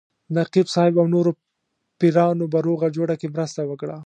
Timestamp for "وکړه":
3.65-3.97